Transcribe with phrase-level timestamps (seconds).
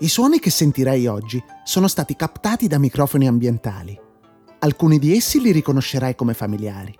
[0.00, 3.98] I suoni che sentirei oggi sono stati captati da microfoni ambientali.
[4.58, 6.94] Alcuni di essi li riconoscerai come familiari,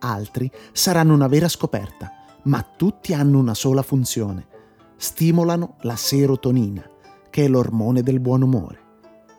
[0.00, 2.12] altri saranno una vera scoperta,
[2.42, 4.46] ma tutti hanno una sola funzione.
[4.96, 6.86] Stimolano la serotonina,
[7.30, 8.80] che è l'ormone del buon umore.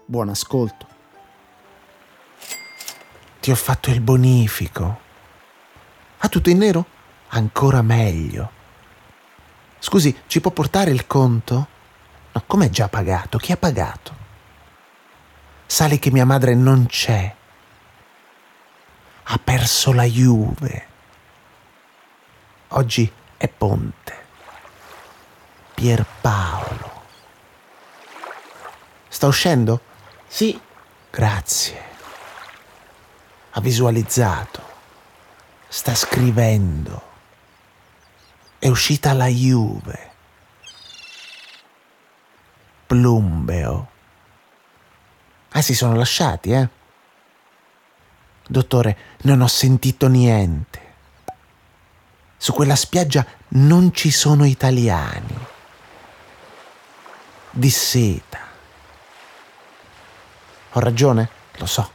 [0.08, 0.88] Buon ascolto.
[3.40, 5.00] Ti ho fatto il bonifico.
[6.18, 6.86] Ah, tutto in nero?
[7.28, 8.50] Ancora meglio.
[9.78, 11.68] Scusi, ci può portare il conto?
[12.34, 13.38] No, com'è già pagato?
[13.38, 14.22] Chi ha pagato?
[15.66, 17.36] Sale che mia madre non c'è.
[19.24, 20.88] Ha perso la Juve.
[22.70, 24.26] Oggi è Ponte.
[25.76, 27.02] Pierpaolo.
[29.08, 29.82] Sta uscendo?
[30.28, 30.60] Sì.
[31.12, 31.82] Grazie.
[33.52, 34.62] Ha visualizzato.
[35.68, 37.12] Sta scrivendo.
[38.58, 40.13] È uscita la Juve.
[42.94, 43.90] Plumbeo.
[45.50, 46.70] Ah, si sono lasciati, eh?
[48.48, 50.94] Dottore, non ho sentito niente.
[52.38, 55.36] Su quella spiaggia non ci sono italiani.
[57.50, 58.40] Di seta.
[60.74, 61.30] Ho ragione?
[61.58, 61.92] Lo so.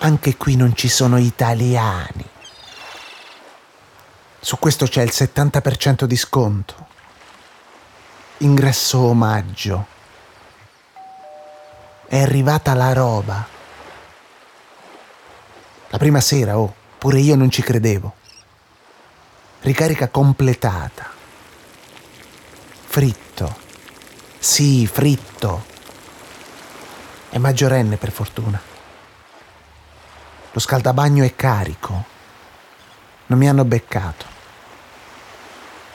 [0.00, 2.28] Anche qui non ci sono italiani.
[4.38, 6.87] Su questo c'è il 70% di sconto.
[8.40, 9.86] Ingresso omaggio.
[12.06, 13.44] È arrivata la roba.
[15.88, 18.14] La prima sera, oh, pure io non ci credevo.
[19.62, 21.10] Ricarica completata.
[22.86, 23.56] Fritto.
[24.38, 25.64] Sì, fritto.
[27.30, 28.60] È maggiorenne per fortuna.
[30.52, 32.04] Lo scaldabagno è carico.
[33.26, 34.26] Non mi hanno beccato.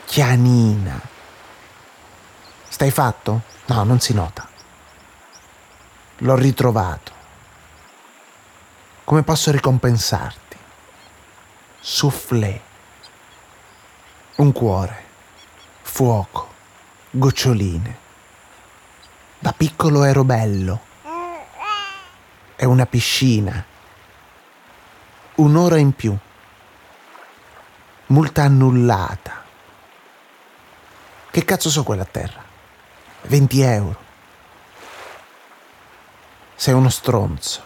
[0.04, 1.12] Chianina.
[2.74, 3.42] Stai fatto?
[3.66, 4.48] No, non si nota.
[6.18, 7.12] L'ho ritrovato.
[9.04, 10.56] Come posso ricompensarti?
[11.78, 12.60] Soufflé.
[14.38, 15.04] Un cuore.
[15.82, 16.52] Fuoco.
[17.10, 17.98] Goccioline.
[19.38, 20.80] Da piccolo ero bello.
[22.56, 23.64] È una piscina.
[25.36, 26.12] Un'ora in più.
[28.06, 29.44] Multa annullata.
[31.30, 32.53] Che cazzo so quella terra?
[33.26, 34.02] 20 euro.
[36.54, 37.62] Sei uno stronzo.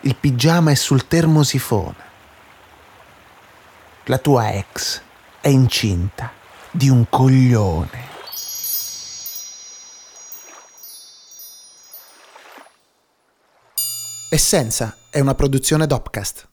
[0.00, 2.06] Il pigiama è sul termosifone.
[4.04, 5.02] La tua ex
[5.40, 6.32] è incinta
[6.70, 8.06] di un coglione.
[14.30, 16.48] Essenza è una produzione Dopcast.